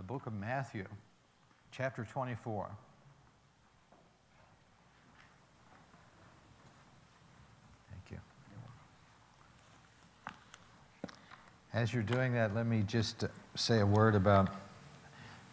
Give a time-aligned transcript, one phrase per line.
[0.00, 0.86] the book of Matthew,
[1.72, 2.70] chapter 24.
[7.90, 8.18] Thank you.
[11.74, 13.26] As you're doing that, let me just
[13.56, 14.48] say a word about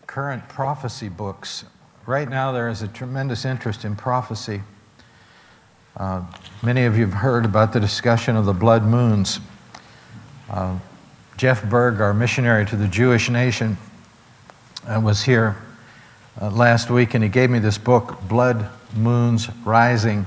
[0.05, 1.65] current prophecy books.
[2.05, 4.61] Right now, there is a tremendous interest in prophecy.
[5.97, 6.23] Uh,
[6.63, 9.41] many of you have heard about the discussion of the blood moons.
[10.49, 10.79] Uh,
[11.35, 13.77] Jeff Berg, our missionary to the Jewish nation,
[14.87, 15.57] uh, was here
[16.41, 20.25] uh, last week and he gave me this book, Blood Moons Rising.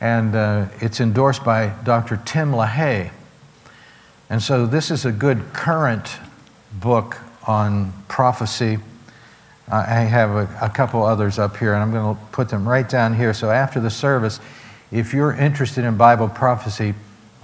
[0.00, 2.20] And uh, it's endorsed by Dr.
[2.24, 3.10] Tim LaHaye.
[4.28, 6.18] And so this is a good current
[6.72, 8.78] book on prophecy.
[9.68, 12.88] I have a, a couple others up here, and I'm going to put them right
[12.88, 13.34] down here.
[13.34, 14.38] So after the service,
[14.92, 16.94] if you're interested in Bible prophecy,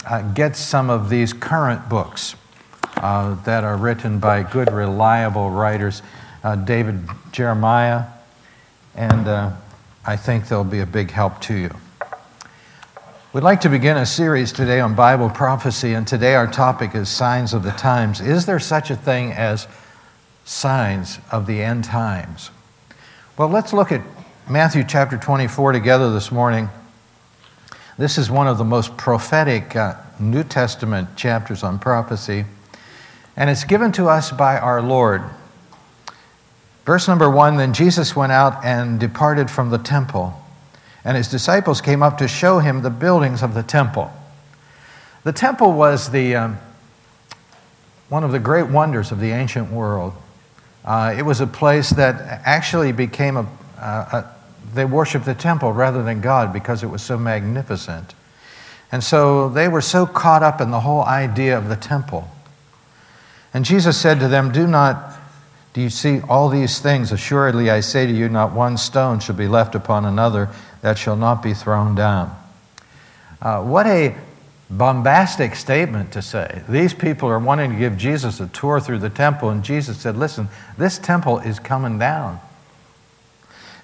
[0.08, 2.36] uh, get some of these current books
[3.02, 6.02] uh, that are written by good, reliable writers,
[6.44, 7.00] uh, David
[7.32, 8.04] Jeremiah,
[8.94, 9.50] and uh,
[10.06, 11.70] I think they'll be a big help to you.
[13.32, 17.08] We'd like to begin a series today on Bible prophecy, and today our topic is
[17.08, 18.20] Signs of the Times.
[18.20, 19.66] Is there such a thing as
[20.44, 22.50] signs of the end times?
[23.36, 24.02] Well, let's look at
[24.48, 26.68] Matthew chapter 24 together this morning.
[27.96, 32.44] This is one of the most prophetic uh, New Testament chapters on prophecy.
[33.36, 35.22] And it's given to us by our Lord.
[36.84, 40.34] Verse number one Then Jesus went out and departed from the temple,
[41.04, 44.10] and his disciples came up to show him the buildings of the temple.
[45.24, 46.58] The temple was the, um,
[48.08, 50.14] one of the great wonders of the ancient world.
[50.84, 53.46] Uh, it was a place that actually became a,
[53.78, 54.34] a, a
[54.74, 58.14] they worshiped the temple rather than God because it was so magnificent.
[58.90, 62.28] And so they were so caught up in the whole idea of the temple
[63.54, 65.12] and Jesus said to them, Do not,
[65.74, 67.12] do you see all these things?
[67.12, 70.48] Assuredly, I say to you, not one stone shall be left upon another
[70.80, 72.36] that shall not be thrown down.
[73.40, 74.14] Uh, what a
[74.70, 76.62] bombastic statement to say.
[76.68, 80.16] These people are wanting to give Jesus a tour through the temple, and Jesus said,
[80.16, 80.48] Listen,
[80.78, 82.40] this temple is coming down.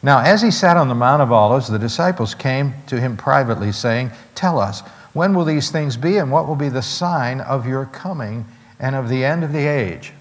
[0.02, 3.72] Now, as he sat on the Mount of Olives, the disciples came to him privately,
[3.72, 4.80] saying, Tell us,
[5.12, 8.46] when will these things be, and what will be the sign of your coming
[8.78, 10.12] and of the end of the age.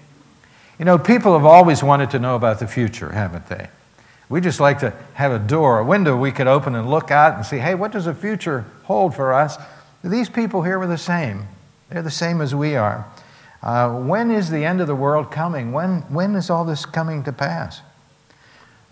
[0.78, 3.68] You know, people have always wanted to know about the future, haven't they?
[4.28, 7.34] We just like to have a door, a window we could open and look out
[7.34, 9.56] and see, hey, what does the future hold for us?
[10.04, 11.48] These people here were the same.
[11.88, 13.06] They're the same as we are.
[13.62, 15.72] Uh, when is the end of the world coming?
[15.72, 17.80] When, when is all this coming to pass?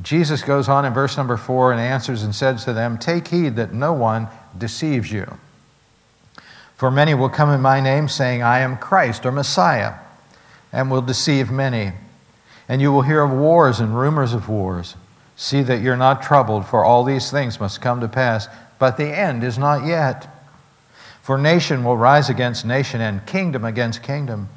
[0.03, 3.56] Jesus goes on in verse number four and answers and says to them, Take heed
[3.56, 4.28] that no one
[4.59, 5.38] deceives you.
[6.77, 9.95] For many will come in my name, saying, I am Christ or Messiah,
[10.73, 11.93] and will deceive many.
[12.69, 14.95] And you will hear of wars and rumors of wars.
[15.37, 18.49] See that you're not troubled, for all these things must come to pass,
[18.79, 20.29] but the end is not yet.
[21.23, 24.51] For nation will rise against nation, and kingdom against kingdom.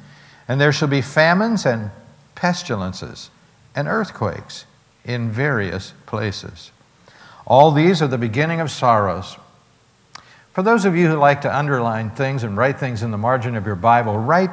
[0.46, 1.90] And there shall be famines and
[2.34, 3.30] pestilences
[3.74, 4.66] and earthquakes
[5.04, 6.70] in various places.
[7.46, 9.36] All these are the beginning of sorrows.
[10.52, 13.54] For those of you who like to underline things and write things in the margin
[13.54, 14.50] of your Bible, write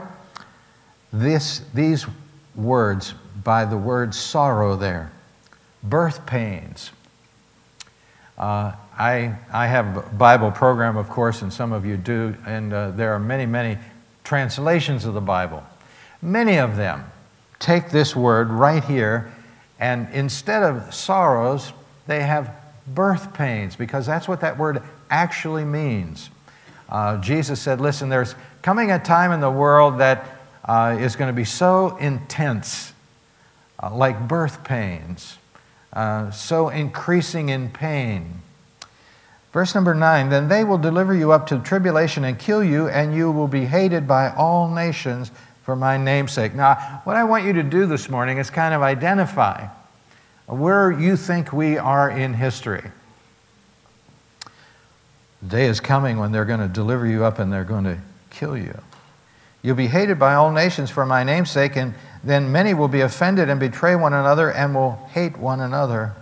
[1.11, 2.05] this, these
[2.55, 3.13] words
[3.43, 5.11] by the word sorrow there
[5.83, 6.91] birth pains.
[8.37, 12.73] Uh, I, I have a Bible program, of course, and some of you do, and
[12.73, 13.77] uh, there are many, many
[14.23, 15.63] translations of the Bible.
[16.21, 17.09] Many of them
[17.59, 19.31] take this word right here,
[19.79, 21.73] and instead of sorrows,
[22.05, 22.53] they have
[22.87, 26.29] birth pains, because that's what that word actually means.
[26.89, 30.25] Uh, Jesus said, Listen, there's coming a time in the world that
[30.65, 32.93] uh, is going to be so intense,
[33.81, 35.37] uh, like birth pains,
[35.93, 38.41] uh, so increasing in pain.
[39.53, 43.15] Verse number nine, then they will deliver you up to tribulation and kill you, and
[43.15, 45.31] you will be hated by all nations
[45.63, 46.53] for my namesake.
[46.53, 49.67] Now, what I want you to do this morning is kind of identify
[50.45, 52.91] where you think we are in history.
[55.47, 57.97] The day is coming when they're going to deliver you up and they're going to
[58.29, 58.77] kill you.
[59.61, 62.99] You'll be hated by all nations for my name's sake, and then many will be
[62.99, 66.13] offended and betray one another and will hate one another.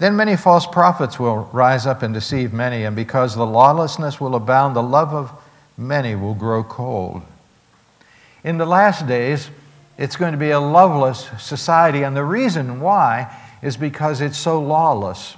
[0.00, 4.34] Then many false prophets will rise up and deceive many, and because the lawlessness will
[4.34, 5.30] abound, the love of
[5.76, 7.22] many will grow cold.
[8.42, 9.48] In the last days,
[9.96, 13.32] it's going to be a loveless society, and the reason why
[13.62, 15.36] is because it's so lawless.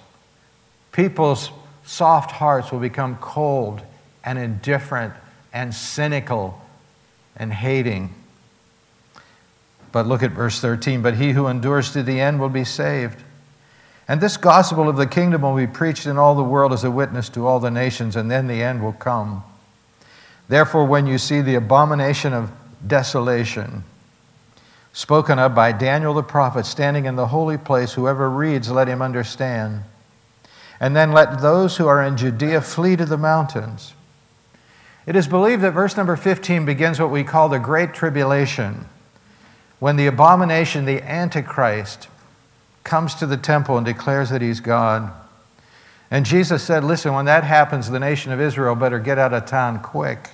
[0.93, 1.51] People's
[1.85, 3.83] soft hearts will become cold
[4.25, 5.15] and indifferent
[5.53, 6.61] and cynical
[7.37, 8.15] and hating.
[9.93, 11.03] But look at verse 13.
[11.03, 13.23] But he who endures to the end will be saved.
[14.07, 16.91] And this gospel of the kingdom will be preached in all the world as a
[16.91, 19.45] witness to all the nations, and then the end will come.
[20.49, 22.51] Therefore, when you see the abomination of
[22.85, 23.85] desolation,
[24.93, 29.01] spoken of by Daniel the prophet, standing in the holy place, whoever reads, let him
[29.01, 29.85] understand.
[30.81, 33.93] And then let those who are in Judea flee to the mountains.
[35.07, 38.87] It is believed that verse number 15 begins what we call the Great Tribulation,
[39.79, 42.09] when the abomination, the Antichrist,
[42.85, 45.13] comes to the temple and declares that he's God.
[46.11, 49.47] And Jesus said, Listen, when that happens, the nation of Israel better get out of
[49.47, 50.31] town quick.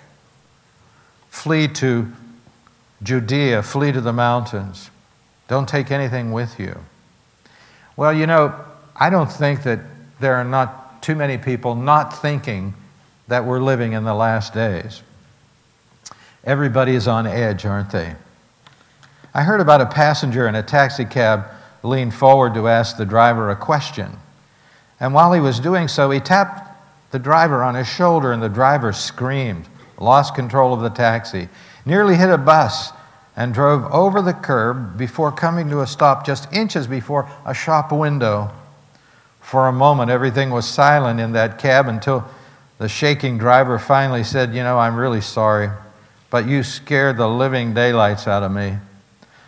[1.29, 2.11] Flee to
[3.03, 4.91] Judea, flee to the mountains.
[5.49, 6.79] Don't take anything with you.
[7.97, 8.59] Well, you know,
[8.95, 9.81] I don't think that
[10.21, 12.75] there are not too many people not thinking
[13.29, 15.03] that we're living in the last days.
[16.45, 18.15] Everybody is on edge, aren't they?
[19.35, 21.45] I heard about a passenger in a taxi cab
[21.83, 24.17] lean forward to ask the driver a question.
[24.99, 26.71] And while he was doing so, he tapped
[27.11, 31.49] the driver on his shoulder, and the driver screamed, lost control of the taxi,
[31.85, 32.93] nearly hit a bus,
[33.37, 37.93] and drove over the curb before coming to a stop just inches before a shop
[37.93, 38.51] window.
[39.47, 42.25] For a moment, everything was silent in that cab until
[42.79, 45.69] the shaking driver finally said, You know, I'm really sorry,
[46.31, 48.77] but you scared the living daylights out of me.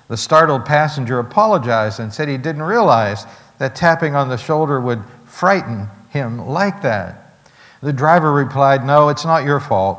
[0.06, 3.27] The startled passenger apologized and said he didn't realize
[3.59, 7.41] that tapping on the shoulder would frighten him like that.
[7.83, 9.99] The driver replied, No, it's not your fault.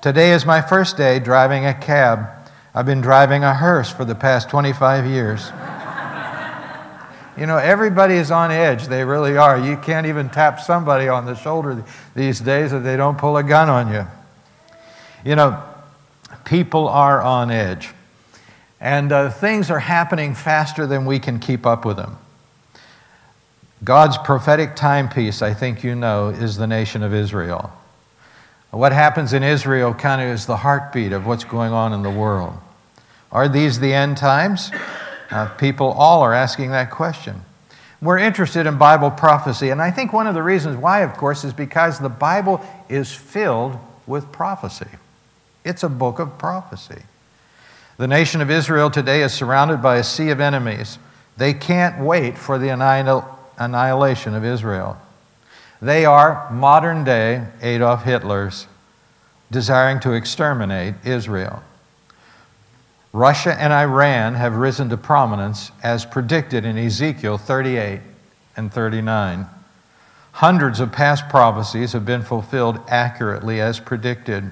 [0.00, 2.24] Today is my first day driving a cab.
[2.72, 5.50] I've been driving a hearse for the past 25 years.
[7.38, 8.86] You know, everybody is on edge.
[8.86, 9.58] They really are.
[9.58, 13.42] You can't even tap somebody on the shoulder these days if they don't pull a
[13.42, 14.06] gun on you.
[15.24, 15.62] You know,
[16.44, 17.90] people are on edge.
[18.80, 22.18] And uh, things are happening faster than we can keep up with them.
[23.84, 27.72] God's prophetic timepiece, I think you know, is the nation of Israel.
[28.70, 32.10] What happens in Israel kind of is the heartbeat of what's going on in the
[32.10, 32.54] world.
[33.30, 34.70] Are these the end times?
[35.30, 37.42] Uh, people all are asking that question.
[38.00, 41.44] We're interested in Bible prophecy, and I think one of the reasons why, of course,
[41.44, 43.76] is because the Bible is filled
[44.06, 44.86] with prophecy.
[45.64, 47.02] It's a book of prophecy.
[47.96, 50.98] The nation of Israel today is surrounded by a sea of enemies.
[51.36, 54.96] They can't wait for the annihilation of Israel.
[55.82, 58.66] They are modern day Adolf Hitlers
[59.50, 61.62] desiring to exterminate Israel.
[63.18, 68.00] Russia and Iran have risen to prominence as predicted in Ezekiel 38
[68.56, 69.44] and 39.
[70.30, 74.48] Hundreds of past prophecies have been fulfilled accurately as predicted.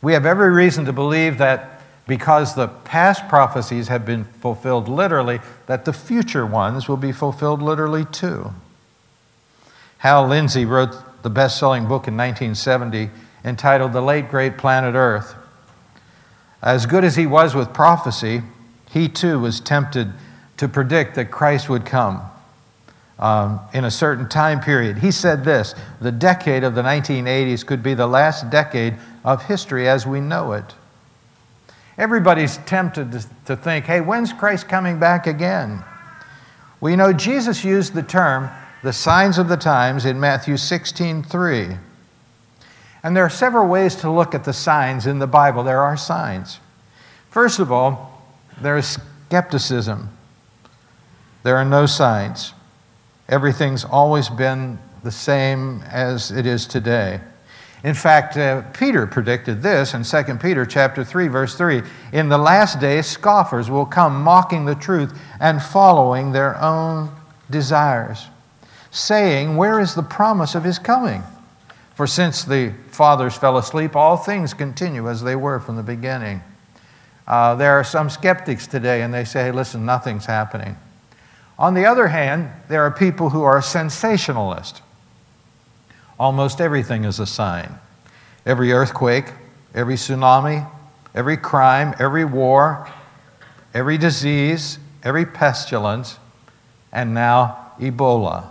[0.00, 5.40] We have every reason to believe that because the past prophecies have been fulfilled literally,
[5.66, 8.50] that the future ones will be fulfilled literally too.
[9.98, 13.10] Hal Lindsey wrote the best selling book in 1970
[13.44, 15.34] entitled The Late Great Planet Earth.
[16.62, 18.42] As good as he was with prophecy,
[18.90, 20.12] he too was tempted
[20.56, 22.22] to predict that Christ would come
[23.18, 24.98] um, in a certain time period.
[24.98, 28.94] He said this the decade of the 1980s could be the last decade
[29.24, 30.74] of history as we know it.
[31.96, 35.82] Everybody's tempted to, think, hey, when's Christ coming back again?
[36.80, 38.50] We know Jesus used the term
[38.84, 41.76] the signs of the times in Matthew 16 3.
[43.02, 45.62] And there are several ways to look at the signs in the Bible.
[45.62, 46.58] There are signs.
[47.30, 48.22] First of all,
[48.60, 50.10] there is skepticism.
[51.42, 52.54] There are no signs.
[53.28, 57.20] Everything's always been the same as it is today.
[57.84, 61.82] In fact, uh, Peter predicted this in 2 Peter chapter 3 verse 3.
[62.12, 67.10] In the last days scoffers will come mocking the truth and following their own
[67.50, 68.26] desires,
[68.90, 71.22] saying, "Where is the promise of his coming?"
[71.98, 76.40] For since the fathers fell asleep, all things continue as they were from the beginning.
[77.26, 80.76] Uh, there are some skeptics today, and they say, hey, listen, nothing's happening.
[81.58, 84.80] On the other hand, there are people who are sensationalist.
[86.20, 87.80] Almost everything is a sign.
[88.46, 89.32] Every earthquake,
[89.74, 90.70] every tsunami,
[91.16, 92.88] every crime, every war,
[93.74, 96.16] every disease, every pestilence,
[96.92, 98.46] and now Ebola.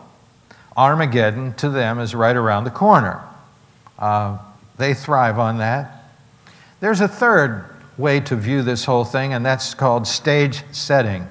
[0.76, 3.24] Armageddon to them is right around the corner.
[3.98, 4.38] Uh,
[4.78, 6.04] they thrive on that.
[6.80, 7.66] There's a third
[7.98, 11.28] way to view this whole thing, and that's called stage setting.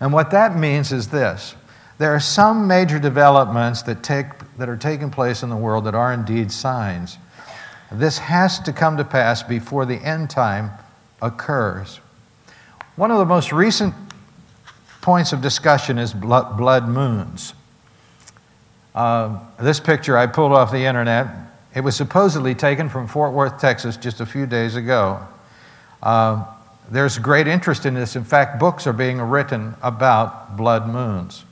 [0.00, 1.54] And what that means is this
[1.98, 4.26] there are some major developments that, take,
[4.58, 7.18] that are taking place in the world that are indeed signs.
[7.92, 10.70] This has to come to pass before the end time
[11.22, 12.00] occurs.
[12.96, 13.94] One of the most recent
[15.00, 17.54] points of discussion is blood moons.
[18.94, 21.43] Uh, this picture I pulled off the internet.
[21.74, 25.26] It was supposedly taken from Fort Worth, Texas, just a few days ago.
[26.02, 26.44] Uh,
[26.90, 28.14] there's great interest in this.
[28.14, 31.44] In fact, books are being written about blood moons.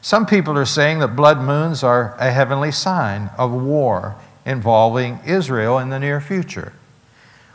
[0.00, 5.78] Some people are saying that blood moons are a heavenly sign of war involving Israel
[5.78, 6.72] in the near future.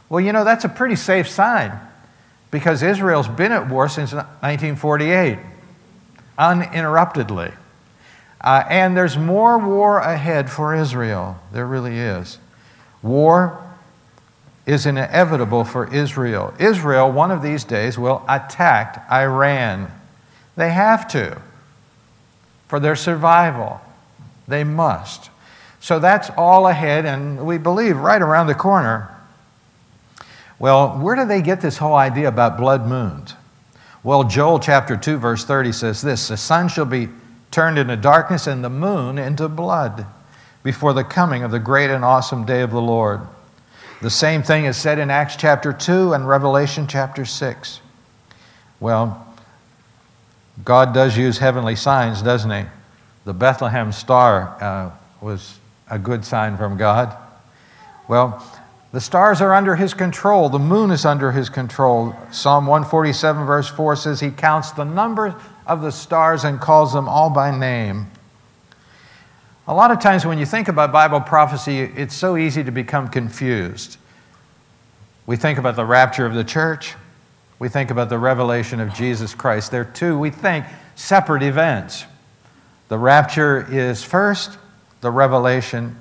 [0.09, 1.71] Well, you know, that's a pretty safe sign
[2.49, 5.39] because Israel's been at war since 1948,
[6.37, 7.53] uninterruptedly.
[8.43, 11.39] Uh, and there's more war ahead for Israel.
[11.53, 12.39] There really is.
[13.03, 13.63] War
[14.65, 16.53] is inevitable for Israel.
[16.59, 19.91] Israel, one of these days, will attack Iran.
[20.55, 21.39] They have to
[22.67, 23.81] for their survival.
[24.47, 25.29] They must.
[25.79, 29.09] So that's all ahead, and we believe right around the corner.
[30.57, 33.33] Well, where do they get this whole idea about blood moons?
[34.03, 37.09] Well, Joel chapter 2, verse 30 says this The sun shall be
[37.51, 40.05] turned into darkness and the moon into blood
[40.63, 43.21] before the coming of the great and awesome day of the Lord.
[44.01, 47.81] The same thing is said in Acts chapter 2 and Revelation chapter 6.
[48.79, 49.27] Well,
[50.63, 52.65] God does use heavenly signs, doesn't He?
[53.25, 54.91] The Bethlehem star uh,
[55.23, 57.15] was a good sign from God.
[58.07, 58.43] Well,
[58.91, 62.15] the stars are under His control, the moon is under His control.
[62.31, 67.07] Psalm 147, verse 4 says, He counts the number of the stars and calls them
[67.07, 68.07] all by name.
[69.67, 73.07] A lot of times when you think about Bible prophecy, it's so easy to become
[73.07, 73.97] confused.
[75.25, 76.95] We think about the rapture of the church,
[77.59, 79.69] we think about the revelation of Jesus Christ.
[79.69, 80.65] They're two, we think,
[80.95, 82.05] separate events.
[82.87, 84.57] The rapture is first,
[85.01, 85.95] the revelation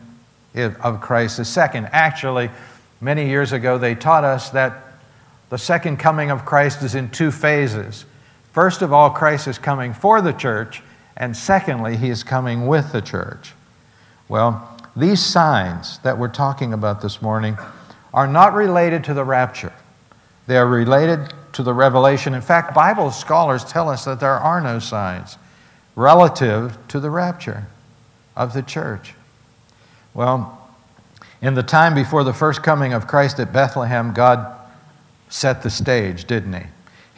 [0.55, 1.91] of Christ is second.
[1.93, 2.51] Actually,
[3.01, 4.83] many years ago, they taught us that
[5.51, 8.07] the second coming of Christ is in two phases.
[8.53, 10.83] First of all, Christ is coming for the church,
[11.17, 13.53] and secondly, he is coming with the church.
[14.29, 17.57] Well, these signs that we're talking about this morning
[18.13, 19.73] are not related to the rapture.
[20.47, 22.35] They are related to the revelation.
[22.35, 25.39] In fact, Bible scholars tell us that there are no signs
[25.95, 27.67] relative to the rapture
[28.37, 29.15] of the church.
[30.13, 30.59] Well,
[31.41, 34.57] in the time before the first coming of Christ at Bethlehem, God
[35.29, 36.67] set the stage, didn't He?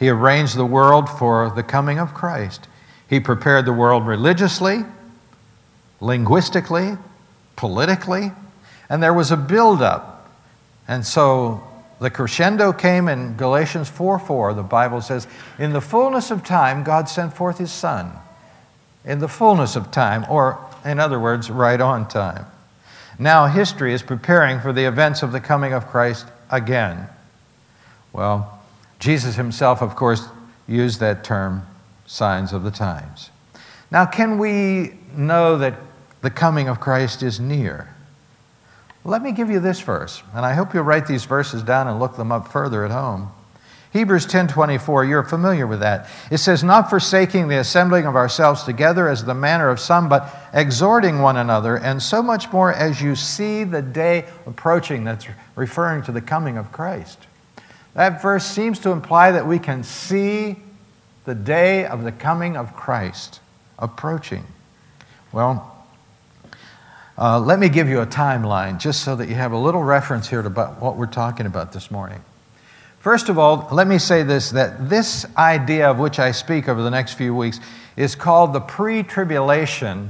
[0.03, 2.67] He arranged the world for the coming of Christ.
[3.09, 4.83] He prepared the world religiously,
[6.01, 6.97] linguistically,
[7.55, 8.33] politically,
[8.89, 10.29] and there was a buildup.
[10.89, 11.65] And so
[12.01, 14.55] the crescendo came in Galatians 4 4.
[14.55, 15.25] The Bible says,
[15.57, 18.11] In the fullness of time, God sent forth his Son.
[19.05, 22.45] In the fullness of time, or in other words, right on time.
[23.17, 27.07] Now, history is preparing for the events of the coming of Christ again.
[28.11, 28.59] Well,
[29.03, 30.29] Jesus himself, of course,
[30.65, 31.67] used that term,
[32.05, 33.31] signs of the times.
[33.91, 35.73] Now, can we know that
[36.21, 37.93] the coming of Christ is near?
[39.03, 41.99] Let me give you this verse, and I hope you'll write these verses down and
[41.99, 43.29] look them up further at home.
[43.91, 46.07] Hebrews 10:24, you're familiar with that.
[46.31, 50.33] It says, "Not forsaking the assembling of ourselves together as the manner of some, but
[50.53, 56.03] exhorting one another, and so much more as you see the day approaching." That's referring
[56.03, 57.17] to the coming of Christ.
[57.93, 60.57] That verse seems to imply that we can see
[61.25, 63.39] the day of the coming of Christ
[63.77, 64.45] approaching.
[65.31, 65.69] Well,
[67.17, 70.27] uh, let me give you a timeline just so that you have a little reference
[70.29, 72.23] here to what we're talking about this morning.
[72.99, 76.81] First of all, let me say this that this idea of which I speak over
[76.81, 77.59] the next few weeks
[77.95, 80.09] is called the pre tribulation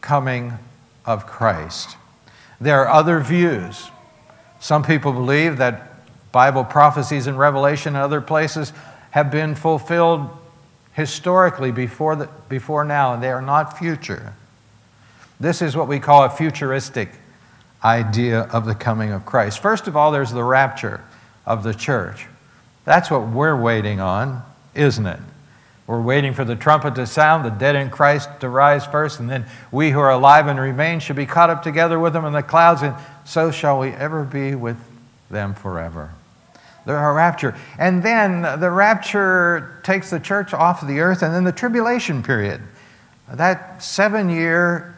[0.00, 0.54] coming
[1.04, 1.96] of Christ.
[2.60, 3.90] There are other views.
[4.60, 5.91] Some people believe that
[6.32, 8.72] Bible prophecies in Revelation and other places
[9.10, 10.30] have been fulfilled
[10.94, 14.34] historically before, the, before now, and they are not future.
[15.38, 17.10] This is what we call a futuristic
[17.84, 19.58] idea of the coming of Christ.
[19.60, 21.02] First of all, there's the rapture
[21.46, 22.26] of the church.
[22.84, 24.42] That's what we're waiting on,
[24.74, 25.20] isn't it?
[25.86, 29.28] We're waiting for the trumpet to sound, the dead in Christ to rise first, and
[29.28, 32.32] then we who are alive and remain should be caught up together with them in
[32.32, 34.78] the clouds, and so shall we ever be with
[35.28, 36.12] them forever
[36.84, 37.56] the rapture.
[37.78, 42.22] And then the rapture takes the church off of the earth, and then the tribulation
[42.22, 42.60] period.
[43.32, 44.96] That seven year,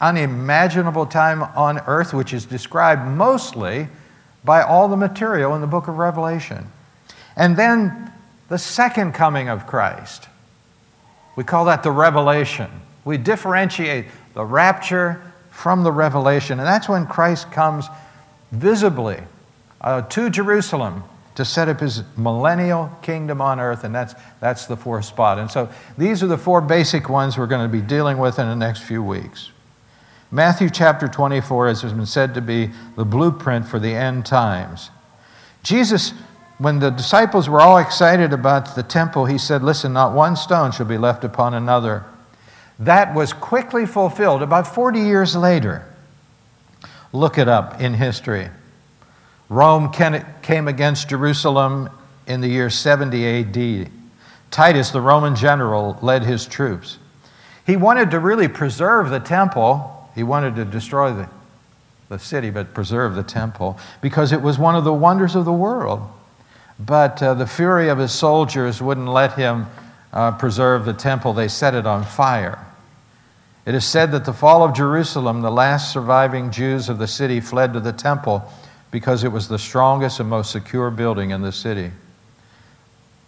[0.00, 3.88] unimaginable time on earth, which is described mostly
[4.44, 6.66] by all the material in the book of Revelation.
[7.36, 8.12] And then
[8.48, 10.28] the second coming of Christ.
[11.36, 12.70] We call that the revelation.
[13.04, 17.86] We differentiate the rapture from the revelation, and that's when Christ comes
[18.52, 19.18] visibly
[19.80, 21.04] uh, to Jerusalem
[21.38, 25.38] to set up his millennial kingdom on earth, and that's, that's the fourth spot.
[25.38, 28.48] And so these are the four basic ones we're going to be dealing with in
[28.48, 29.50] the next few weeks.
[30.32, 34.90] Matthew chapter 24 has been said to be the blueprint for the end times.
[35.62, 36.12] Jesus,
[36.58, 40.72] when the disciples were all excited about the temple, he said, Listen, not one stone
[40.72, 42.04] shall be left upon another.
[42.80, 45.84] That was quickly fulfilled about 40 years later.
[47.12, 48.50] Look it up in history.
[49.48, 51.88] Rome came against Jerusalem
[52.26, 53.90] in the year 70 AD.
[54.50, 56.98] Titus, the Roman general, led his troops.
[57.66, 60.10] He wanted to really preserve the temple.
[60.14, 61.28] He wanted to destroy the,
[62.08, 65.52] the city, but preserve the temple because it was one of the wonders of the
[65.52, 66.06] world.
[66.78, 69.66] But uh, the fury of his soldiers wouldn't let him
[70.12, 72.64] uh, preserve the temple, they set it on fire.
[73.66, 77.40] It is said that the fall of Jerusalem, the last surviving Jews of the city
[77.40, 78.50] fled to the temple
[78.90, 81.90] because it was the strongest and most secure building in the city.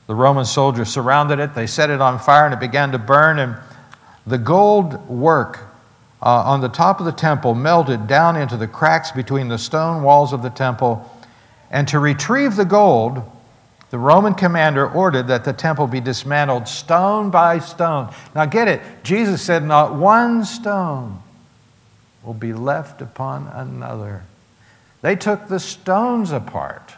[0.06, 3.38] The Roman soldiers surrounded it, they set it on fire, and it began to burn.
[3.38, 3.56] And
[4.26, 5.60] the gold work
[6.22, 10.02] uh, on the top of the temple melted down into the cracks between the stone
[10.02, 11.08] walls of the temple.
[11.70, 13.22] And to retrieve the gold,
[13.90, 18.12] the Roman commander ordered that the temple be dismantled stone by stone.
[18.34, 21.22] Now get it, Jesus said, Not one stone
[22.22, 24.22] will be left upon another.
[25.02, 26.94] They took the stones apart.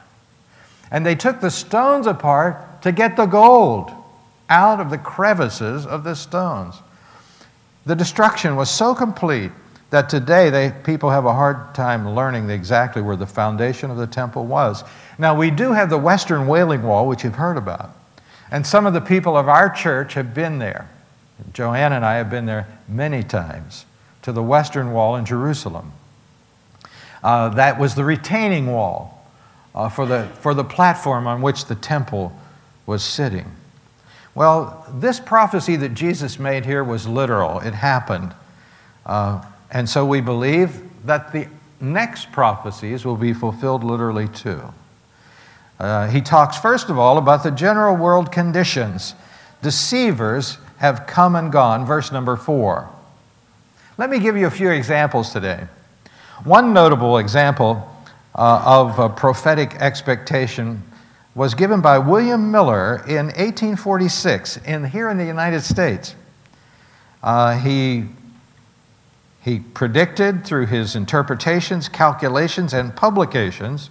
[0.90, 3.90] And they took the stones apart to get the gold
[4.50, 6.74] out of the crevices of the stones.
[7.86, 9.50] The destruction was so complete
[9.90, 14.06] that today they, people have a hard time learning exactly where the foundation of the
[14.06, 14.84] temple was.
[15.18, 17.90] Now, we do have the Western Wailing Wall, which you've heard about.
[18.50, 20.88] And some of the people of our church have been there.
[21.52, 23.86] Joanne and I have been there many times
[24.22, 25.92] to the Western Wall in Jerusalem.
[27.22, 29.24] Uh, that was the retaining wall
[29.74, 32.32] uh, for, the, for the platform on which the temple
[32.86, 33.46] was sitting.
[34.34, 38.34] Well, this prophecy that Jesus made here was literal, it happened.
[39.04, 41.48] Uh, and so we believe that the
[41.80, 44.62] next prophecies will be fulfilled literally too.
[45.78, 49.14] Uh, he talks, first of all, about the general world conditions.
[49.62, 52.88] Deceivers have come and gone, verse number four.
[53.98, 55.66] Let me give you a few examples today.
[56.44, 57.88] One notable example
[58.34, 60.82] uh, of a prophetic expectation
[61.36, 66.16] was given by William Miller in 1846 in, here in the United States.
[67.22, 68.06] Uh, he,
[69.42, 73.90] he predicted through his interpretations, calculations, and publications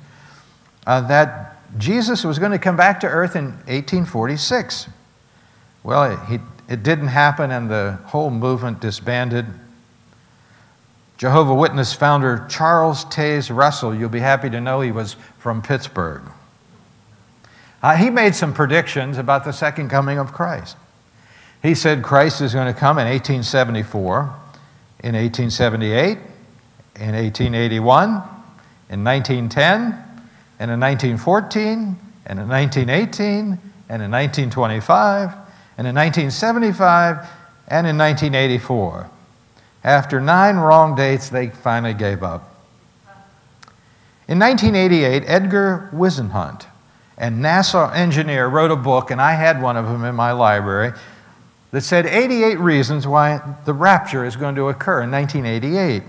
[0.85, 4.89] uh, that Jesus was going to come back to earth in 1846.
[5.83, 9.45] Well, it, it didn't happen, and the whole movement disbanded.
[11.21, 16.23] Jehovah Witness founder Charles Taze Russell, you'll be happy to know he was from Pittsburgh.
[17.83, 20.77] Uh, he made some predictions about the second coming of Christ.
[21.61, 24.19] He said Christ is going to come in 1874,
[25.03, 26.17] in 1878,
[26.95, 28.09] in 1881,
[28.89, 29.79] in 1910,
[30.57, 35.29] and in 1914, and in 1918, and in 1925,
[35.77, 37.29] and in 1975,
[37.67, 39.07] and in 1984.
[39.83, 42.47] After nine wrong dates, they finally gave up.
[44.27, 46.67] In 1988, Edgar Whisenant,
[47.17, 50.93] a NASA engineer, wrote a book, and I had one of them in my library,
[51.71, 56.03] that said 88 reasons why the rapture is going to occur in 1988.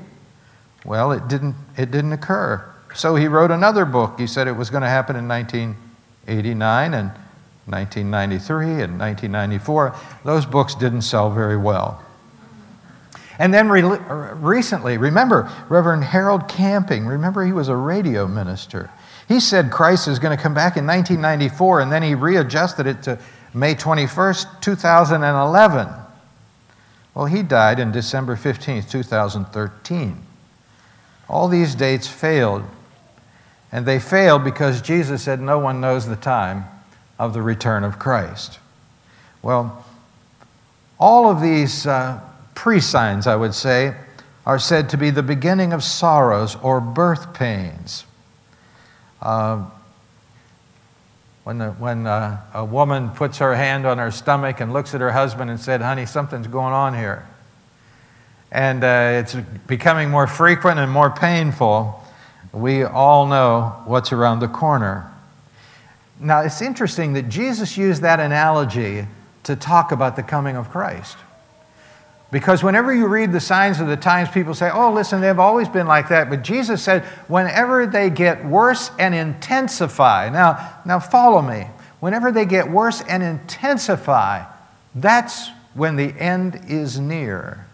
[0.84, 2.68] Well, it didn't, it didn't occur.
[2.94, 4.18] So he wrote another book.
[4.18, 7.08] He said it was going to happen in 1989 and
[7.66, 9.96] 1993 and 1994.
[10.24, 12.02] Those books didn't sell very well.
[13.38, 18.90] And then re- recently, remember Reverend Harold Camping, remember he was a radio minister.
[19.28, 23.02] He said Christ is going to come back in 1994, and then he readjusted it
[23.04, 23.18] to
[23.54, 25.88] May 21st, 2011.
[27.14, 30.26] Well, he died in December 15th, 2013.
[31.28, 32.64] All these dates failed
[33.72, 36.66] and they failed because Jesus said, No one knows the time
[37.18, 38.58] of the return of Christ.
[39.40, 39.84] Well,
[41.00, 42.20] all of these uh,
[42.54, 43.94] pre signs, I would say,
[44.46, 48.04] are said to be the beginning of sorrows or birth pains.
[49.20, 49.64] Uh,
[51.44, 55.00] when, the, when uh, a woman puts her hand on her stomach and looks at
[55.00, 57.26] her husband and said, Honey, something's going on here.
[58.50, 59.34] And uh, it's
[59.66, 62.02] becoming more frequent and more painful
[62.52, 65.10] we all know what's around the corner.
[66.20, 69.06] Now, it's interesting that Jesus used that analogy
[69.44, 71.16] to talk about the coming of Christ.
[72.32, 75.68] Because whenever you read the signs of the times, people say, oh, listen, they've always
[75.68, 76.30] been like that.
[76.30, 80.30] But Jesus said, whenever they get worse and intensify.
[80.30, 81.66] Now, now follow me.
[82.00, 84.44] Whenever they get worse and intensify,
[84.94, 87.66] that's when the end is near.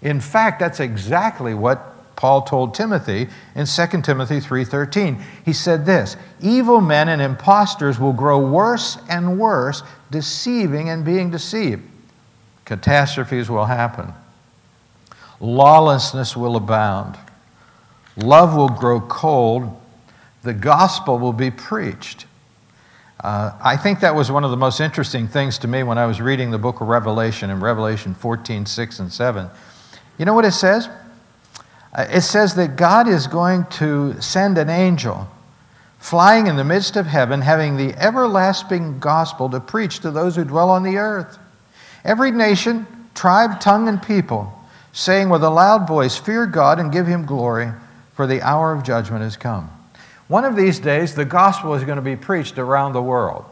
[0.00, 5.20] In fact, that's exactly what Paul told Timothy in 2 Timothy 3:13.
[5.44, 11.30] He said this, "Evil men and impostors will grow worse and worse, deceiving and being
[11.30, 11.82] deceived."
[12.68, 14.12] Catastrophes will happen.
[15.40, 17.16] Lawlessness will abound.
[18.14, 19.74] Love will grow cold.
[20.42, 22.26] The gospel will be preached.
[23.24, 26.04] Uh, I think that was one of the most interesting things to me when I
[26.04, 29.48] was reading the book of Revelation in Revelation 14, 6, and 7.
[30.18, 30.90] You know what it says?
[31.94, 35.26] Uh, it says that God is going to send an angel
[35.98, 40.44] flying in the midst of heaven, having the everlasting gospel to preach to those who
[40.44, 41.38] dwell on the earth.
[42.04, 44.52] Every nation, tribe, tongue, and people,
[44.92, 47.72] saying with a loud voice, Fear God and give him glory,
[48.14, 49.70] for the hour of judgment has come.
[50.28, 53.44] One of these days, the gospel is going to be preached around the world.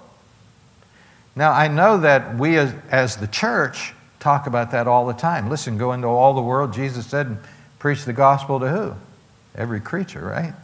[1.35, 5.49] Now, I know that we as, as the church talk about that all the time.
[5.49, 7.39] Listen, go into all the world, Jesus said,
[7.79, 8.95] preach the gospel to who?
[9.55, 10.55] Every creature, right?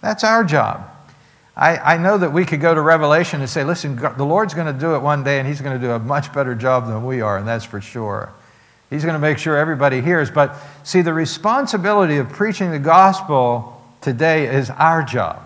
[0.00, 0.88] That's our job.
[1.60, 4.66] I, I know that we could go to Revelation and say, listen, the Lord's going
[4.66, 7.04] to do it one day, and He's going to do a much better job than
[7.04, 8.32] we are, and that's for sure.
[8.88, 10.30] He's going to make sure everybody hears.
[10.30, 15.42] But see, the responsibility of preaching the gospel today is our job.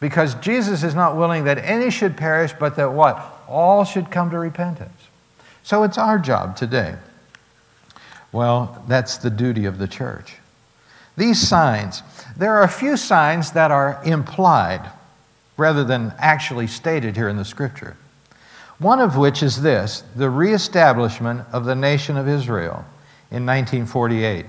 [0.00, 3.22] Because Jesus is not willing that any should perish, but that what?
[3.46, 4.98] All should come to repentance.
[5.62, 6.96] So it's our job today.
[8.32, 10.36] Well, that's the duty of the church.
[11.16, 12.02] These signs,
[12.36, 14.90] there are a few signs that are implied
[15.56, 17.96] rather than actually stated here in the scripture.
[18.78, 22.84] One of which is this the reestablishment of the nation of Israel
[23.30, 24.46] in 1948.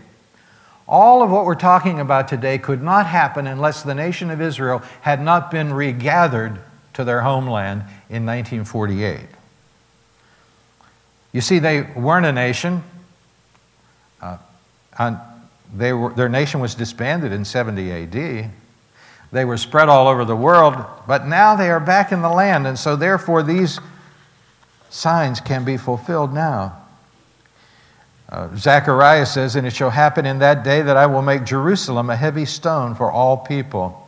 [0.87, 4.83] All of what we're talking about today could not happen unless the nation of Israel
[5.01, 6.59] had not been regathered
[6.93, 9.19] to their homeland in 1948.
[11.31, 12.83] You see, they weren't a nation.
[14.21, 14.37] Uh,
[15.73, 18.51] they were, their nation was disbanded in 70 AD.
[19.31, 20.75] They were spread all over the world,
[21.07, 23.79] but now they are back in the land, and so therefore these
[24.89, 26.81] signs can be fulfilled now.
[28.29, 32.09] Uh, Zechariah says, And it shall happen in that day that I will make Jerusalem
[32.09, 34.07] a heavy stone for all people.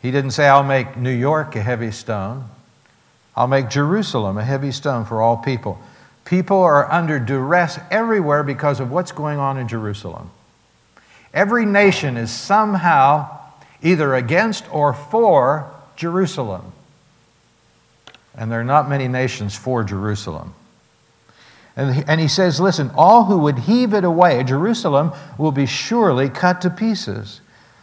[0.00, 2.48] He didn't say, I'll make New York a heavy stone.
[3.36, 5.80] I'll make Jerusalem a heavy stone for all people.
[6.24, 10.30] People are under duress everywhere because of what's going on in Jerusalem.
[11.34, 13.38] Every nation is somehow
[13.82, 16.72] either against or for Jerusalem.
[18.34, 20.54] And there are not many nations for Jerusalem.
[21.76, 26.28] And and he says, Listen, all who would heave it away, Jerusalem, will be surely
[26.28, 27.40] cut to pieces,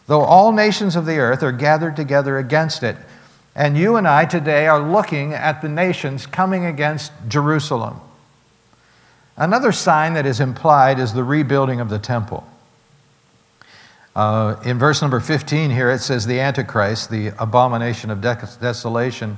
[0.07, 2.97] though all nations of the earth are gathered together against it.
[3.55, 7.99] And you and I today are looking at the nations coming against Jerusalem.
[9.35, 12.45] Another sign that is implied is the rebuilding of the temple.
[14.19, 19.37] Uh, in verse number 15 here, it says, The Antichrist, the abomination of desolation,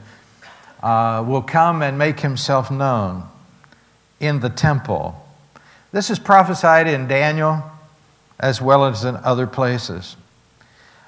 [0.81, 3.25] uh, will come and make himself known
[4.19, 5.23] in the temple.
[5.91, 7.61] This is prophesied in Daniel
[8.39, 10.17] as well as in other places.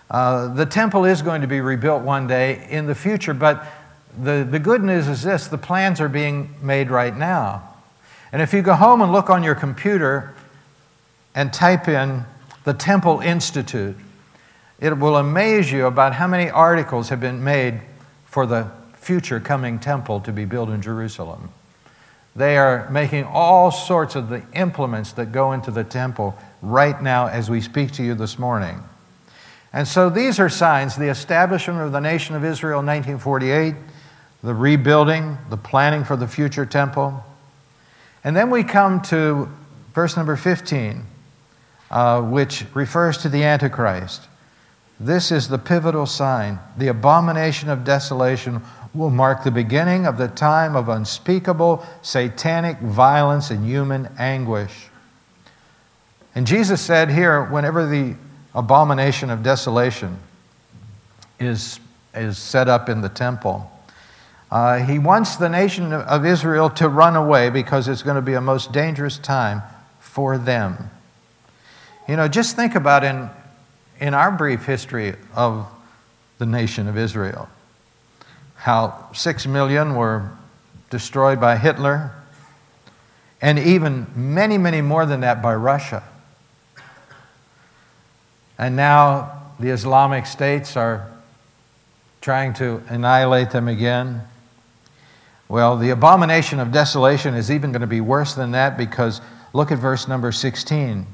[0.08, 3.66] Uh, the temple is going to be rebuilt one day in the future, but
[4.22, 7.74] the, the good news is this the plans are being made right now.
[8.32, 10.36] And if you go home and look on your computer
[11.34, 12.26] and type in
[12.64, 13.96] the Temple Institute.
[14.80, 17.82] It will amaze you about how many articles have been made
[18.26, 21.50] for the future coming temple to be built in Jerusalem.
[22.36, 27.28] They are making all sorts of the implements that go into the temple right now
[27.28, 28.82] as we speak to you this morning.
[29.72, 33.76] And so these are signs the establishment of the nation of Israel in 1948,
[34.42, 37.24] the rebuilding, the planning for the future temple.
[38.24, 39.50] And then we come to
[39.94, 41.06] verse number 15
[41.94, 44.28] uh, which refers to the Antichrist.
[45.00, 46.58] This is the pivotal sign.
[46.76, 48.64] The abomination of desolation
[48.96, 54.88] will mark the beginning of the time of unspeakable satanic violence and human anguish.
[56.34, 58.16] And Jesus said here, whenever the
[58.56, 60.18] abomination of desolation
[61.40, 61.80] is,
[62.16, 63.70] is set up in the temple,
[64.50, 68.34] uh, he wants the nation of Israel to run away because it's going to be
[68.34, 69.62] a most dangerous time
[70.00, 70.90] for them.
[72.08, 73.30] You know, just think about in,
[74.00, 75.68] in our brief history of
[76.38, 77.50] the nation of Israel
[78.64, 80.32] how six million were
[80.90, 82.12] destroyed by Hitler,
[83.42, 86.02] and even many, many more than that by Russia.
[88.58, 91.12] And now the Islamic states are
[92.22, 94.22] trying to annihilate them again.
[95.50, 99.20] Well, the abomination of desolation is even going to be worse than that because
[99.52, 101.06] look at verse number 16.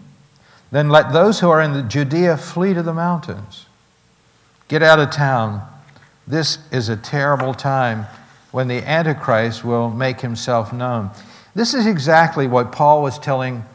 [0.71, 3.65] Then let those who are in Judea flee to the mountains.
[4.67, 5.67] Get out of town.
[6.27, 8.05] This is a terrible time
[8.51, 11.09] when the Antichrist will make himself known.
[11.55, 13.65] This is exactly what Paul was telling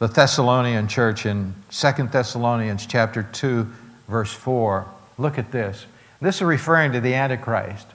[0.00, 3.68] the Thessalonian church in 2 Thessalonians chapter 2
[4.08, 4.86] verse 4.
[5.18, 5.86] Look at this.
[6.20, 7.86] This is referring to the Antichrist,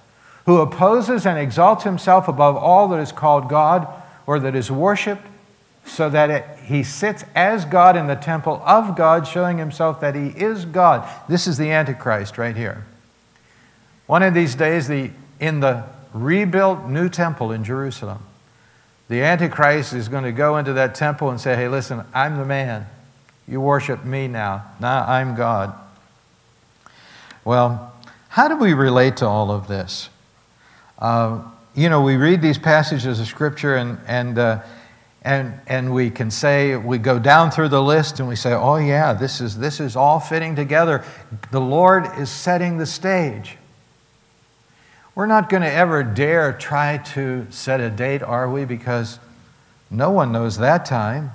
[0.46, 3.88] who opposes and exalts himself above all that is called God
[4.26, 5.26] or that is worshiped,
[5.88, 10.16] so that it, he sits as God in the temple of God, showing himself that
[10.16, 11.08] he is God.
[11.30, 12.86] This is the Antichrist right here.
[14.06, 18.20] One of these days, the, in the rebuilt new temple in Jerusalem,
[19.10, 22.46] the Antichrist is going to go into that temple and say, Hey, listen, I'm the
[22.46, 22.86] man.
[23.48, 24.66] You worship me now.
[24.82, 25.74] Now I'm God.
[27.46, 27.94] Well,
[28.28, 30.10] how do we relate to all of this?
[31.00, 31.42] Uh,
[31.74, 34.62] you know, we read these passages of Scripture and, and, uh,
[35.28, 38.78] and, and we can say, we go down through the list and we say, oh,
[38.78, 41.04] yeah, this is, this is all fitting together.
[41.52, 43.58] The Lord is setting the stage.
[45.16, 48.64] We're not going to ever dare try to set a date, are we?
[48.64, 49.20] Because
[49.92, 51.32] no one knows that time.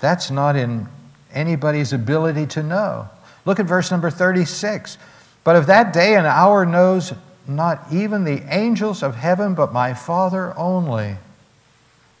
[0.00, 0.88] That's not in
[1.32, 3.08] anybody's ability to know.
[3.44, 4.98] Look at verse number 36.
[5.44, 7.12] But of that day and hour knows
[7.46, 11.16] not even the angels of heaven, but my Father only.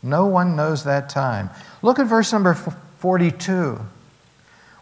[0.02, 1.50] No one knows that time.
[1.82, 3.80] Look at verse number 42.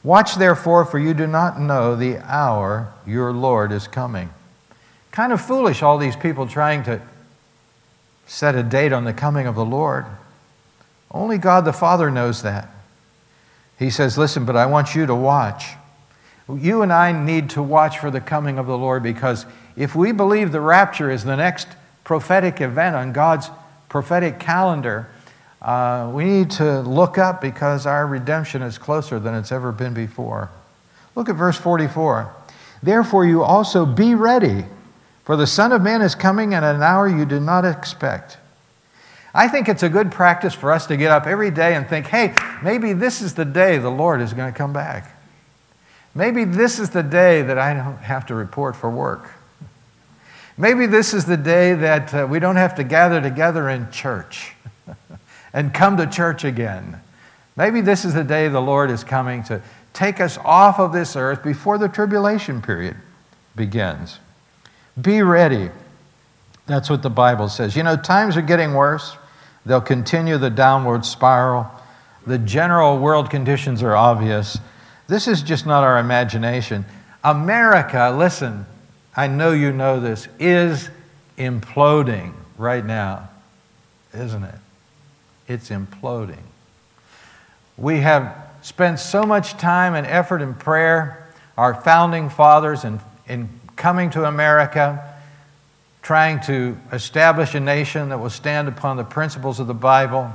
[0.02, 4.30] Watch therefore, for you do not know the hour your Lord is coming.
[5.10, 7.00] Kind of foolish, all these people trying to
[8.26, 10.04] set a date on the coming of the Lord.
[11.10, 12.68] Only God the Father knows that.
[13.78, 15.74] He says, Listen, but I want you to watch.
[16.48, 20.12] You and I need to watch for the coming of the Lord because if we
[20.12, 21.68] believe the rapture is the next
[22.04, 23.50] prophetic event on God's
[23.88, 25.08] prophetic calendar,
[25.62, 29.94] uh, we need to look up because our redemption is closer than it's ever been
[29.94, 30.50] before.
[31.14, 32.32] Look at verse 44.
[32.82, 34.64] Therefore, you also be ready
[35.26, 38.38] for the Son of Man is coming at an hour you do not expect.
[39.34, 42.06] I think it's a good practice for us to get up every day and think,
[42.06, 45.16] hey, maybe this is the day the Lord is going to come back.
[46.14, 49.32] Maybe this is the day that I don't have to report for work.
[50.58, 54.52] Maybe this is the day that uh, we don't have to gather together in church
[55.52, 57.00] and come to church again.
[57.56, 61.16] Maybe this is the day the Lord is coming to take us off of this
[61.16, 62.96] earth before the tribulation period
[63.54, 64.18] begins.
[65.00, 65.70] Be ready.
[66.66, 67.76] That's what the Bible says.
[67.76, 69.16] You know, times are getting worse.
[69.64, 71.70] They'll continue the downward spiral.
[72.26, 74.58] The general world conditions are obvious.
[75.06, 76.84] This is just not our imagination.
[77.22, 78.66] America, listen,
[79.16, 80.90] I know you know this, is
[81.38, 83.30] imploding right now,
[84.12, 84.54] isn't it?
[85.48, 86.42] It's imploding.
[87.78, 91.26] We have spent so much time and effort and prayer,
[91.56, 95.14] our founding fathers, in, in coming to America,
[96.02, 100.30] trying to establish a nation that will stand upon the principles of the Bible.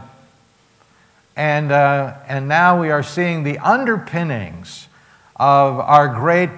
[1.35, 4.87] And, uh, and now we are seeing the underpinnings
[5.35, 6.49] of our great,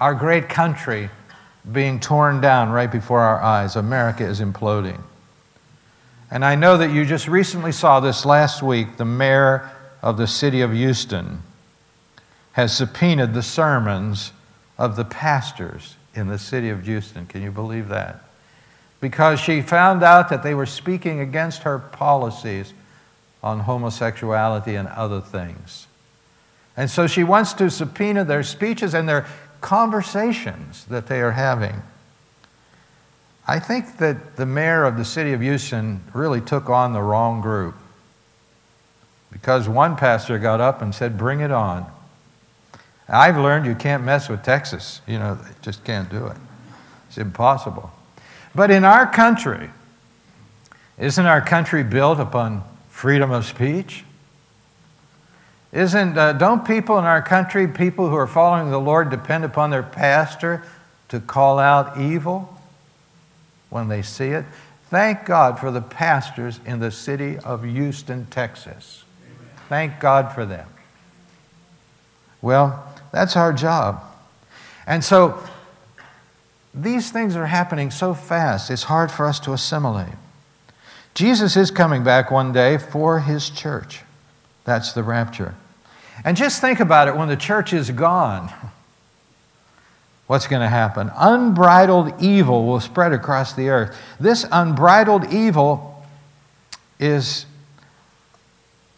[0.00, 1.08] our great country
[1.72, 3.76] being torn down right before our eyes.
[3.76, 5.00] America is imploding.
[6.30, 8.96] And I know that you just recently saw this last week.
[8.96, 9.70] The mayor
[10.02, 11.42] of the city of Houston
[12.52, 14.32] has subpoenaed the sermons
[14.76, 17.26] of the pastors in the city of Houston.
[17.26, 18.20] Can you believe that?
[19.00, 22.72] Because she found out that they were speaking against her policies
[23.42, 25.86] on homosexuality and other things.
[26.76, 29.26] And so she wants to subpoena their speeches and their
[29.60, 31.82] conversations that they are having.
[33.46, 37.40] I think that the mayor of the city of Houston really took on the wrong
[37.40, 37.74] group
[39.32, 41.86] because one pastor got up and said, Bring it on.
[43.08, 45.00] I've learned you can't mess with Texas.
[45.06, 46.36] You know, just can't do it.
[47.08, 47.90] It's impossible.
[48.54, 49.70] But in our country,
[50.98, 54.04] isn't our country built upon freedom of speech?
[55.72, 59.70] Isn't, uh, don't people in our country, people who are following the Lord, depend upon
[59.70, 60.62] their pastor
[61.08, 62.58] to call out evil
[63.68, 64.46] when they see it?
[64.88, 69.04] Thank God for the pastors in the city of Houston, Texas.
[69.68, 70.66] Thank God for them.
[72.40, 74.02] Well, that's our job.
[74.86, 75.42] And so
[76.72, 80.14] these things are happening so fast, it's hard for us to assimilate.
[81.12, 84.00] Jesus is coming back one day for his church.
[84.68, 85.54] That's the rapture.
[86.26, 88.52] And just think about it when the church is gone.
[90.26, 91.10] What's going to happen?
[91.16, 93.98] Unbridled evil will spread across the earth.
[94.20, 96.04] This unbridled evil
[97.00, 97.46] is,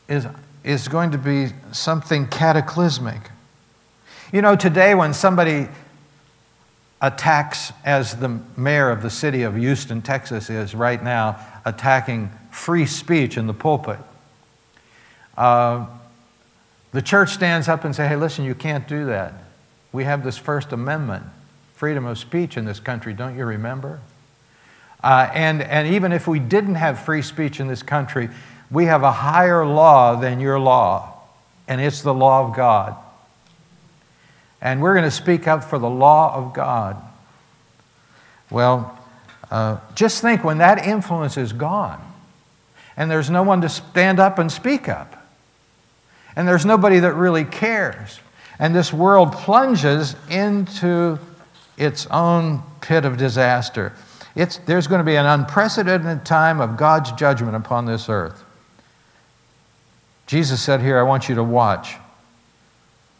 [0.08, 0.26] is,
[0.64, 3.30] is going to be something cataclysmic.
[4.32, 5.68] You know, today when somebody
[7.00, 12.86] attacks, as the mayor of the city of Houston, Texas is right now, attacking free
[12.86, 14.00] speech in the pulpit,
[15.40, 15.86] uh,
[16.92, 19.32] the church stands up and say, hey, listen, you can't do that.
[19.90, 21.24] We have this First Amendment,
[21.74, 24.00] freedom of speech in this country, don't you remember?
[25.02, 28.28] Uh, and, and even if we didn't have free speech in this country,
[28.70, 31.14] we have a higher law than your law,
[31.66, 32.94] and it's the law of God.
[34.60, 37.02] And we're going to speak up for the law of God.
[38.50, 38.98] Well,
[39.50, 41.98] uh, just think when that influence is gone,
[42.94, 45.16] and there's no one to stand up and speak up
[46.36, 48.20] and there's nobody that really cares.
[48.58, 51.18] And this world plunges into
[51.76, 53.92] its own pit of disaster.
[54.36, 58.44] It's, there's going to be an unprecedented time of God's judgment upon this earth.
[60.26, 61.96] Jesus said here, I want you to watch.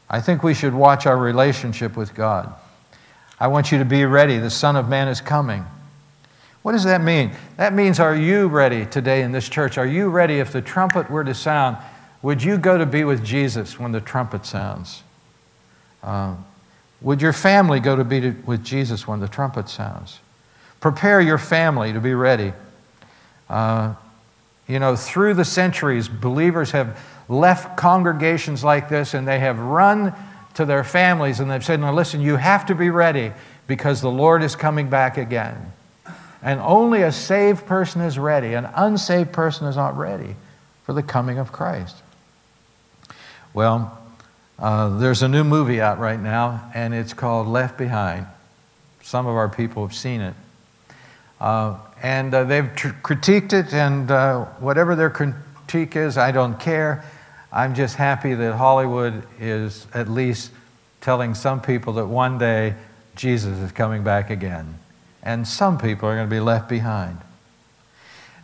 [0.08, 2.52] I think we should watch our relationship with God.
[3.38, 4.38] I want you to be ready.
[4.38, 5.64] The Son of Man is coming.
[6.62, 7.32] What does that mean?
[7.56, 9.78] That means, are you ready today in this church?
[9.78, 11.78] Are you ready if the trumpet were to sound?
[12.22, 15.02] Would you go to be with Jesus when the trumpet sounds?
[16.02, 16.34] Uh,
[17.00, 20.20] would your family go to be to, with Jesus when the trumpet sounds?
[20.80, 22.52] Prepare your family to be ready.
[23.48, 23.94] Uh,
[24.68, 30.14] you know, through the centuries, believers have left congregations like this and they have run
[30.54, 33.32] to their families and they've said, Now listen, you have to be ready
[33.66, 35.72] because the Lord is coming back again.
[36.42, 40.36] And only a saved person is ready, an unsaved person is not ready
[40.84, 41.96] for the coming of Christ.
[43.52, 43.98] Well,
[44.60, 48.26] uh, there's a new movie out right now, and it's called Left Behind.
[49.02, 50.34] Some of our people have seen it.
[51.40, 56.60] Uh, and uh, they've tr- critiqued it, and uh, whatever their critique is, I don't
[56.60, 57.04] care.
[57.52, 60.52] I'm just happy that Hollywood is at least
[61.00, 62.74] telling some people that one day
[63.16, 64.78] Jesus is coming back again.
[65.24, 67.18] And some people are going to be left behind.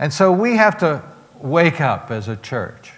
[0.01, 1.03] And so we have to
[1.40, 2.92] wake up as a church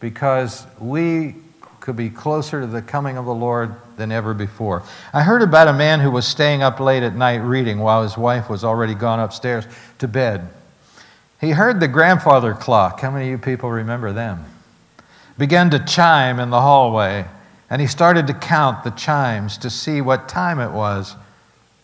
[0.00, 1.34] because we
[1.80, 4.82] could be closer to the coming of the Lord than ever before.
[5.12, 8.18] I heard about a man who was staying up late at night reading while his
[8.18, 9.66] wife was already gone upstairs
[9.98, 10.48] to bed.
[11.40, 13.00] He heard the grandfather clock.
[13.00, 14.44] How many of you people remember them?
[15.38, 17.24] Began to chime in the hallway,
[17.70, 21.16] and he started to count the chimes to see what time it was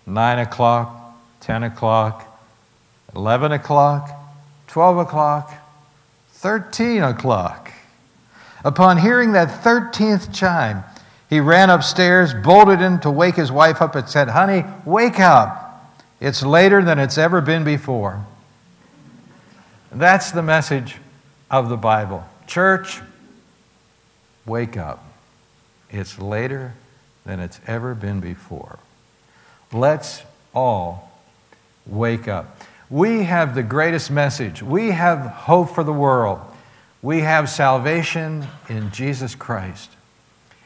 [0.04, 2.38] 9 o'clock, 10 o'clock,
[3.14, 4.10] 11 o'clock,
[4.66, 5.54] 12 o'clock,
[6.32, 7.72] 13 o'clock.
[8.64, 10.84] Upon hearing that 13th chime,
[11.28, 15.94] he ran upstairs, bolted in to wake his wife up, and said, Honey, wake up.
[16.20, 18.24] It's later than it's ever been before.
[19.92, 20.96] That's the message
[21.50, 22.24] of the Bible.
[22.46, 23.00] Church,
[24.44, 25.04] wake up.
[25.90, 26.74] It's later
[27.24, 28.78] than it's ever been before.
[29.72, 30.22] Let's
[30.54, 31.10] all
[31.86, 32.60] wake up.
[32.88, 34.62] We have the greatest message.
[34.62, 36.40] We have hope for the world.
[37.06, 39.92] We have salvation in Jesus Christ.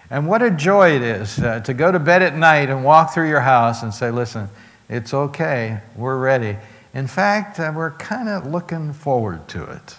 [0.08, 3.12] And what a joy it is uh, to go to bed at night and walk
[3.12, 4.48] through your house and say, listen,
[4.88, 6.56] it's okay, we're ready.
[6.94, 9.98] In fact, uh, we're kind of looking forward to it.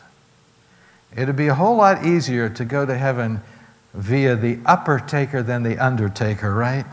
[1.15, 3.41] It'd be a whole lot easier to go to heaven
[3.93, 6.87] via the upper taker than the undertaker, right?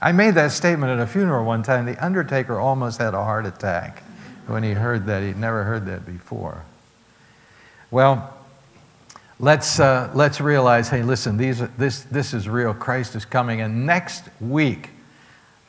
[0.00, 1.84] I made that statement at a funeral one time.
[1.84, 4.04] The undertaker almost had a heart attack
[4.46, 5.24] when he heard that.
[5.24, 6.64] He'd never heard that before.
[7.94, 8.36] Well,
[9.38, 12.74] let's, uh, let's realize hey, listen, these, this, this is real.
[12.74, 13.60] Christ is coming.
[13.60, 14.90] And next week,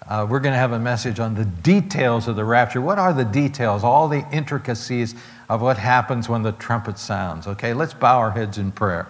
[0.07, 2.81] uh, we're going to have a message on the details of the rapture.
[2.81, 5.13] What are the details, all the intricacies
[5.49, 7.45] of what happens when the trumpet sounds?
[7.45, 9.05] Okay, let's bow our heads in prayer.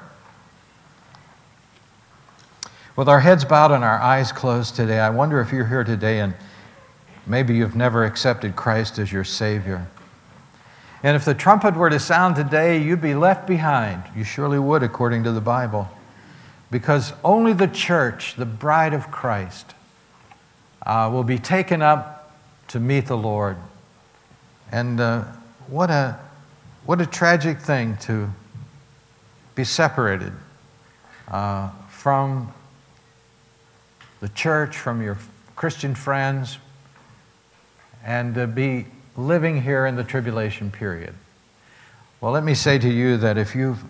[2.97, 6.19] With our heads bowed and our eyes closed today, I wonder if you're here today
[6.19, 6.33] and
[7.25, 9.87] maybe you've never accepted Christ as your Savior.
[11.05, 14.01] And if the trumpet were to sound today, you'd be left behind.
[14.15, 15.87] You surely would, according to the Bible.
[16.71, 19.75] Because only the church, the bride of Christ,
[20.83, 22.35] uh, will be taken up
[22.69, 23.55] to meet the Lord.
[24.71, 25.25] And uh,
[25.67, 26.17] what, a,
[26.87, 28.31] what a tragic thing to
[29.53, 30.33] be separated
[31.27, 32.51] uh, from
[34.21, 35.19] the church, from your
[35.55, 36.57] Christian friends,
[38.03, 38.87] and be
[39.17, 41.13] living here in the tribulation period.
[42.21, 43.83] Well, let me say to you that if, you've,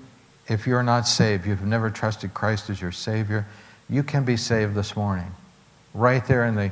[0.47, 3.45] if you're not saved, you've never trusted Christ as your Savior,
[3.89, 5.31] you can be saved this morning,
[5.93, 6.71] right there in the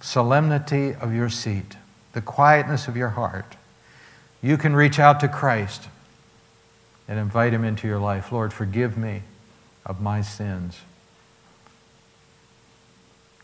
[0.00, 1.76] solemnity of your seat,
[2.12, 3.56] the quietness of your heart.
[4.42, 5.88] You can reach out to Christ
[7.08, 8.32] and invite Him into your life.
[8.32, 9.22] Lord, forgive me
[9.84, 10.80] of my sins.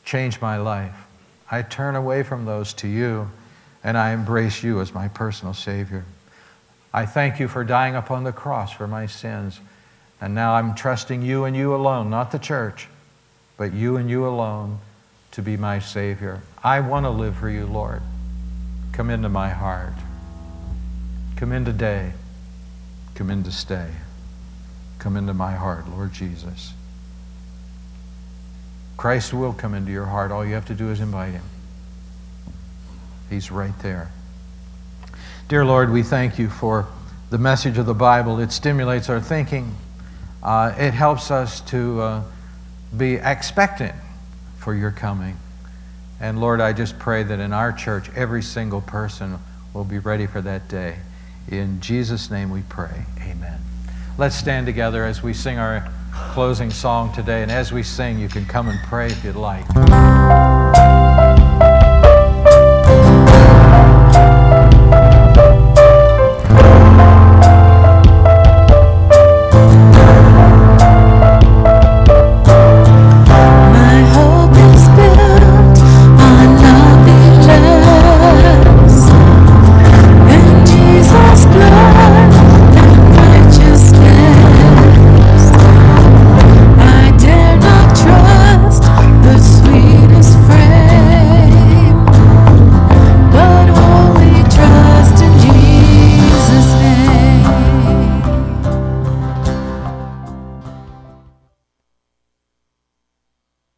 [0.05, 0.95] Change my life.
[1.51, 3.31] I turn away from those to you
[3.87, 6.05] and I embrace you as my personal Savior.
[6.93, 9.61] I thank you for dying upon the cross for my sins.
[10.21, 12.89] And now I'm trusting you and you alone, not the church,
[13.57, 14.81] but you and you alone
[15.31, 16.41] to be my Savior.
[16.65, 18.03] I want to live for you, Lord.
[18.91, 19.95] Come into my heart.
[21.37, 22.13] Come in today.
[23.15, 23.89] Come in to stay.
[24.99, 26.73] Come into my heart, Lord Jesus.
[28.97, 30.33] Christ will come into your heart.
[30.33, 31.45] All you have to do is invite him.
[33.31, 34.11] He's right there.
[35.49, 36.87] Dear Lord, we thank you for
[37.31, 38.41] the message of the Bible.
[38.41, 39.75] It stimulates our thinking.
[40.43, 42.23] Uh, it helps us to uh,
[42.97, 43.95] be expectant
[44.59, 45.37] for your coming.
[46.21, 49.39] And Lord, I just pray that in our church, every single person
[49.75, 50.97] will be ready for that day.
[51.49, 53.05] In Jesus' name we pray.
[53.21, 53.61] Amen.
[54.19, 55.89] Let's stand together as we sing our
[56.33, 57.43] closing song today.
[57.43, 59.67] And as we sing, you can come and pray if you'd like.